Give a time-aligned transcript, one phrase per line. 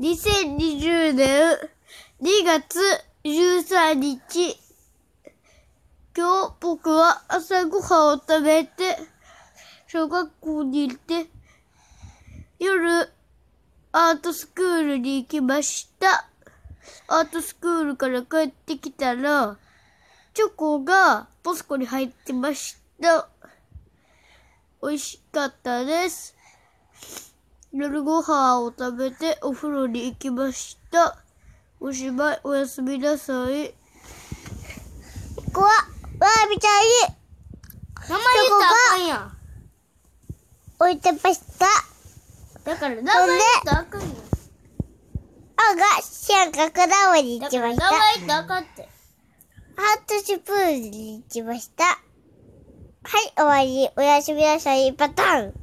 [0.00, 1.58] 2020年
[2.22, 2.80] 2月
[3.22, 4.58] 13日。
[6.16, 8.96] 今日僕は朝ごはんを食べて、
[9.88, 11.26] 小学校に行って、
[12.58, 13.12] 夜、
[13.92, 16.26] アートスクールに行きました。
[17.06, 19.58] アートスクールから帰ってきたら、
[20.32, 23.28] チョコがポスコに入ってました。
[24.82, 26.34] 美味しかったです。
[27.72, 31.16] 夜ご飯を食べてお風呂に行きました。
[31.78, 33.74] おしまい、おやすみなさい。
[35.52, 37.20] こわ、わーみちゃんに
[38.08, 39.36] 名前言ったらあかんやん。
[40.80, 41.66] 置いてました。
[42.64, 44.10] だから名前言ったらあかんやん。
[44.10, 47.90] あが、シャンが果物に行きました。
[47.90, 48.88] 名前言ったらあかんって。
[49.76, 51.84] ハートスプーンに行きました。
[51.84, 51.98] は
[53.20, 53.88] い、終わり。
[53.96, 54.92] おやすみなさい。
[54.92, 55.59] パターン。